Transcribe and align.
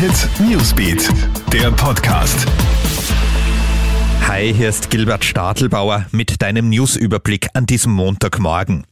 Hit 0.00 0.30
Newsbeat, 0.40 1.10
der 1.52 1.70
Podcast. 1.72 2.46
Hi, 4.26 4.50
hier 4.50 4.70
ist 4.70 4.88
Gilbert 4.88 5.26
Stadelbauer 5.26 6.06
mit 6.10 6.40
deinem 6.40 6.70
Newsüberblick 6.70 7.48
an 7.52 7.66
diesem 7.66 7.92
Montagmorgen. 7.92 8.86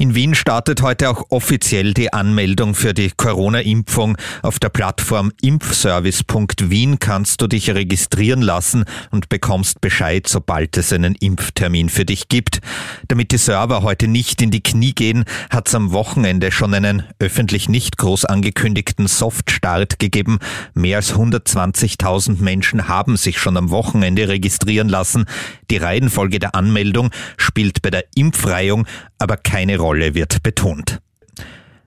In 0.00 0.14
Wien 0.14 0.36
startet 0.36 0.80
heute 0.80 1.10
auch 1.10 1.24
offiziell 1.30 1.92
die 1.92 2.12
Anmeldung 2.12 2.76
für 2.76 2.94
die 2.94 3.10
Corona-Impfung. 3.10 4.16
Auf 4.42 4.60
der 4.60 4.68
Plattform 4.68 5.32
impfservice.wien 5.42 7.00
kannst 7.00 7.42
du 7.42 7.48
dich 7.48 7.70
registrieren 7.70 8.40
lassen 8.40 8.84
und 9.10 9.28
bekommst 9.28 9.80
Bescheid, 9.80 10.28
sobald 10.28 10.76
es 10.76 10.92
einen 10.92 11.16
Impftermin 11.16 11.88
für 11.88 12.04
dich 12.04 12.28
gibt. 12.28 12.60
Damit 13.08 13.32
die 13.32 13.38
Server 13.38 13.82
heute 13.82 14.06
nicht 14.06 14.40
in 14.40 14.52
die 14.52 14.62
Knie 14.62 14.92
gehen, 14.92 15.24
hat 15.50 15.66
es 15.66 15.74
am 15.74 15.90
Wochenende 15.90 16.52
schon 16.52 16.74
einen 16.74 17.02
öffentlich 17.18 17.68
nicht 17.68 17.98
groß 17.98 18.24
angekündigten 18.24 19.08
Softstart 19.08 19.98
gegeben. 19.98 20.38
Mehr 20.74 20.98
als 20.98 21.14
120.000 21.14 22.40
Menschen 22.40 22.86
haben 22.86 23.16
sich 23.16 23.40
schon 23.40 23.56
am 23.56 23.70
Wochenende 23.70 24.28
registrieren 24.28 24.88
lassen. 24.88 25.24
Die 25.72 25.76
Reihenfolge 25.76 26.38
der 26.38 26.54
Anmeldung 26.54 27.10
spielt 27.36 27.82
bei 27.82 27.90
der 27.90 28.04
Impfreihung 28.14 28.86
aber 29.18 29.36
keine 29.36 29.78
Rolle, 29.78 29.87
wird 30.14 30.42
betont. 30.42 31.00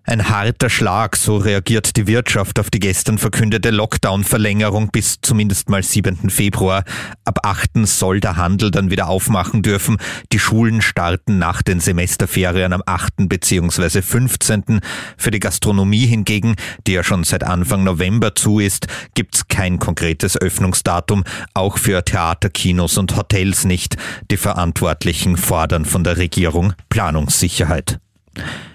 Ein 0.03 0.29
harter 0.29 0.71
Schlag, 0.71 1.15
so 1.15 1.37
reagiert 1.37 1.95
die 1.95 2.07
Wirtschaft 2.07 2.59
auf 2.59 2.71
die 2.71 2.79
gestern 2.79 3.19
verkündete 3.19 3.69
Lockdown-Verlängerung 3.69 4.89
bis 4.89 5.19
zumindest 5.21 5.69
mal 5.69 5.83
7. 5.83 6.31
Februar. 6.31 6.83
Ab 7.23 7.39
8. 7.43 7.85
soll 7.85 8.19
der 8.19 8.35
Handel 8.35 8.71
dann 8.71 8.89
wieder 8.89 9.07
aufmachen 9.07 9.61
dürfen. 9.61 9.97
Die 10.33 10.39
Schulen 10.39 10.81
starten 10.81 11.37
nach 11.37 11.61
den 11.61 11.79
Semesterferien 11.79 12.73
am 12.73 12.81
8. 12.83 13.29
bzw. 13.29 14.01
15. 14.01 14.81
Für 15.17 15.29
die 15.29 15.39
Gastronomie 15.39 16.07
hingegen, 16.07 16.55
die 16.87 16.93
ja 16.93 17.03
schon 17.03 17.23
seit 17.23 17.43
Anfang 17.43 17.83
November 17.83 18.33
zu 18.33 18.59
ist, 18.59 18.87
gibt's 19.13 19.47
kein 19.49 19.77
konkretes 19.77 20.35
Öffnungsdatum, 20.35 21.23
auch 21.53 21.77
für 21.77 22.03
Theater, 22.03 22.49
Kinos 22.49 22.97
und 22.97 23.15
Hotels 23.15 23.65
nicht. 23.65 23.97
Die 24.31 24.37
Verantwortlichen 24.37 25.37
fordern 25.37 25.85
von 25.85 26.03
der 26.03 26.17
Regierung 26.17 26.73
Planungssicherheit. 26.89 27.99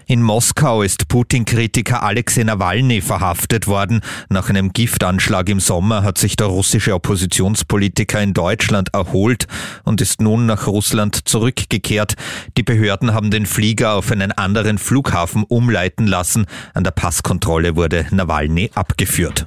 In 0.09 0.23
Moskau 0.23 0.83
ist 0.83 1.09
Putin-Kritiker 1.09 2.01
Alexei 2.01 2.45
Nawalny 2.45 3.01
verhaftet 3.01 3.67
worden. 3.67 4.03
Nach 4.29 4.49
einem 4.49 4.73
Giftanschlag 4.73 5.49
im 5.49 5.59
Sommer 5.59 6.05
hat 6.05 6.17
sich 6.17 6.37
der 6.37 6.47
russische 6.47 6.95
Oppositionspolitiker 6.95 8.23
in 8.23 8.33
Deutschland 8.33 8.95
erholt 8.95 9.49
und 9.83 10.01
ist 10.01 10.21
nun 10.21 10.47
nach 10.47 10.69
Russland 10.69 11.29
zurückgekehrt. 11.29 12.15
Die 12.57 12.63
Behörden 12.63 13.15
haben 13.15 13.33
den 13.33 13.47
Flieger 13.47 13.95
auf 13.95 14.13
einen 14.13 14.31
anderen 14.31 14.79
Flughafen 14.79 15.43
umleiten 15.43 16.07
lassen. 16.07 16.47
An 16.73 16.85
der 16.85 16.93
Passkontrolle 16.93 17.75
wurde 17.75 18.07
Nawalny 18.13 18.71
abgeführt. 18.77 19.47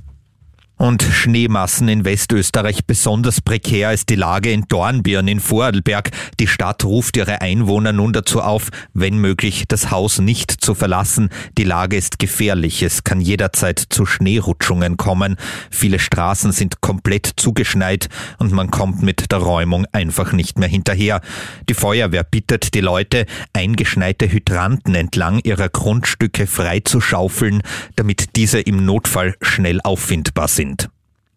Und 0.82 1.04
Schneemassen 1.04 1.90
in 1.90 2.06
Westösterreich 2.06 2.86
besonders 2.86 3.42
prekär 3.42 3.92
ist 3.92 4.08
die 4.08 4.16
Lage 4.16 4.50
in 4.50 4.64
Dornbirn 4.70 5.28
in 5.28 5.42
Vorarlberg. 5.42 6.10
Die 6.40 6.48
Stadt 6.48 6.86
ruft 6.86 7.18
ihre 7.18 7.42
Einwohner 7.42 7.92
nun 7.92 8.14
dazu 8.14 8.42
auf, 8.42 8.70
wenn 8.94 9.18
möglich 9.18 9.66
das 9.68 9.92
Haus 9.92 10.20
nicht 10.20 10.52
zu 10.52 10.76
verlassen. 10.76 11.32
Die 11.58 11.66
Lage 11.66 11.98
ist 11.98 12.18
gefährlich. 12.18 12.82
Es 12.82 13.04
kann 13.04 13.20
jederzeit 13.20 13.78
zu 13.90 14.06
Schneerutschungen 14.06 14.96
kommen. 14.96 15.36
Viele 15.70 16.00
Straßen 16.00 16.54
sind 16.54 16.80
komplett 16.80 17.30
zugeschneit 17.36 18.08
und 18.38 18.54
man 18.54 18.72
kommt 18.72 19.02
mit 19.02 19.34
der 19.34 19.40
Räumung 19.40 19.86
einfach 19.92 20.32
nicht 20.32 20.60
mehr 20.60 20.70
hinterher. 20.70 21.20
Die 21.68 21.74
Feuerwehr 21.74 22.24
bittet 22.24 22.74
die 22.74 22.80
Leute, 22.80 23.26
eingeschneite 23.52 24.32
Hydranten 24.32 24.96
entlang 24.96 25.42
ihrer 25.44 25.68
Grundstücke 25.68 26.48
freizuschaufeln, 26.48 27.64
damit 27.98 28.38
diese 28.38 28.62
im 28.62 28.86
Notfall 28.86 29.36
schnell 29.42 29.82
auffindbar 29.82 30.48
sind 30.48 30.69
sind. 30.70 30.90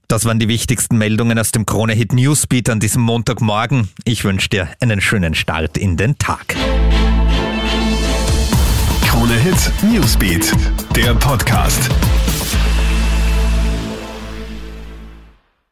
Das 0.09 0.25
waren 0.27 0.39
die 0.39 0.49
wichtigsten 0.49 0.99
Meldungen 0.99 1.39
aus 1.39 1.53
dem 1.53 1.65
Krone 1.65 1.95
Hit 1.95 2.13
Newsbeat 2.13 2.69
an 2.69 2.81
diesem 2.81 3.03
Montagmorgen. 3.03 3.89
Ich 4.05 4.25
wünsche 4.25 4.49
dir 4.51 4.69
einen 4.81 5.01
schönen 5.01 5.35
Start 5.35 5.79
in 5.79 5.97
den 5.97 6.19
Tag. 6.19 6.55
Krone 9.07 9.35
Hit 9.35 9.73
Newsbeat, 9.83 10.53
der 10.95 11.15
Podcast. 11.15 11.89